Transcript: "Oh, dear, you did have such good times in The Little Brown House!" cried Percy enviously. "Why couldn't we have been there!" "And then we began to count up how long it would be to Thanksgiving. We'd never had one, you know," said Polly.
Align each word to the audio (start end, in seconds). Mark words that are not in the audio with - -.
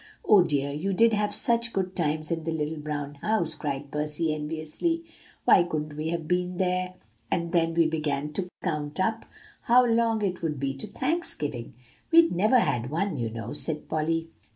"Oh, 0.25 0.41
dear, 0.41 0.71
you 0.71 0.93
did 0.93 1.13
have 1.13 1.31
such 1.31 1.73
good 1.73 1.95
times 1.95 2.31
in 2.31 2.43
The 2.43 2.51
Little 2.51 2.79
Brown 2.79 3.13
House!" 3.21 3.53
cried 3.53 3.91
Percy 3.91 4.33
enviously. 4.33 5.03
"Why 5.45 5.61
couldn't 5.61 5.95
we 5.95 6.07
have 6.07 6.27
been 6.27 6.57
there!" 6.57 6.95
"And 7.29 7.51
then 7.51 7.75
we 7.75 7.85
began 7.85 8.33
to 8.33 8.49
count 8.63 8.99
up 8.99 9.27
how 9.65 9.85
long 9.85 10.23
it 10.23 10.41
would 10.41 10.59
be 10.59 10.73
to 10.73 10.87
Thanksgiving. 10.87 11.75
We'd 12.11 12.35
never 12.35 12.57
had 12.57 12.89
one, 12.89 13.15
you 13.15 13.29
know," 13.29 13.53
said 13.53 13.87
Polly. 13.87 14.29